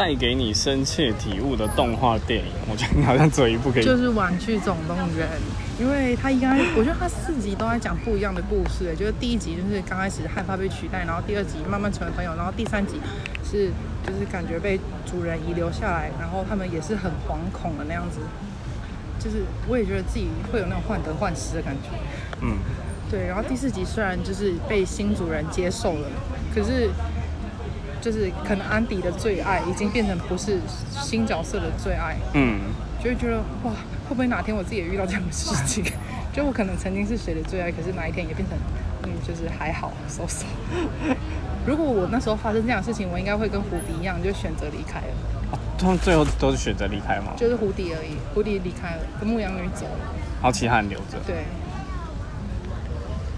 [0.00, 3.84] 带给你深切体悟的动画电影，我觉得你好像只有一部可以。
[3.84, 5.28] 就是《玩具总动员》，
[5.78, 8.96] 因为他应该，我觉得他四集都在讲不一样的故事。
[8.96, 12.94] 就是第一集就是刚开始害怕被取代，然后第二集慢慢成为朋友，然后第三集
[13.44, 13.70] 是
[14.02, 18.20] 就是感觉被主人遗留下来，然后他们也是很惶恐的那样子。
[19.22, 21.90] 就是我也觉得自己会有那种患得患失的感觉。
[22.40, 22.56] 嗯，
[23.10, 26.08] 对，然后第四集虽然就是被新主人接受了，
[26.54, 26.88] 可是
[28.00, 30.58] 就是可能安迪的最爱已经变成不是
[30.90, 32.60] 新角色的最爱，嗯，
[33.02, 33.70] 就会觉得哇，
[34.08, 35.84] 会不会哪天我自己也遇到这样的事情？
[36.32, 38.56] 就我可能曾经是谁的最爱，可是哪一天也变成
[39.02, 40.44] 嗯，就是还好，so so。
[41.66, 45.14] 如果我那时候发生这样的事情，我应该会跟胡迪一样，就选择离开了，
[45.52, 47.32] 哦他们最后都是选择离开吗？
[47.36, 51.18] 就是胡迪而已，胡迪离开了，跟牧羊女走了，然后其他人留着。
[51.26, 51.44] 对，